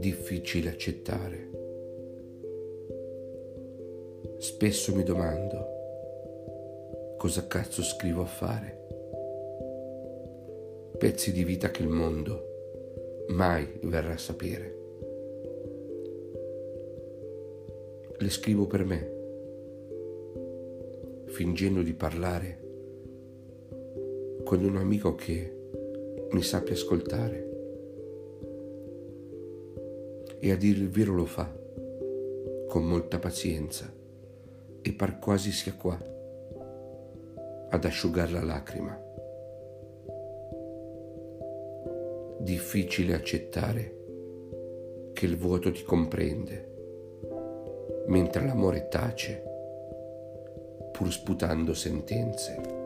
[0.00, 1.48] difficile accettare.
[4.38, 5.78] Spesso mi domando
[7.18, 8.78] cosa cazzo scrivo a fare.
[10.98, 14.78] Pezzi di vita che il mondo mai verrà a sapere.
[18.18, 19.12] Le scrivo per me,
[21.26, 22.69] fingendo di parlare
[24.44, 25.56] con un amico che
[26.30, 27.48] mi sappia ascoltare
[30.38, 31.52] e a dire il vero lo fa,
[32.66, 33.92] con molta pazienza,
[34.80, 35.98] e par quasi sia qua,
[37.68, 38.98] ad asciugare la lacrima.
[42.38, 43.98] Difficile accettare
[45.12, 46.68] che il vuoto ti comprende,
[48.06, 49.42] mentre l'amore tace,
[50.90, 52.79] pur sputando sentenze.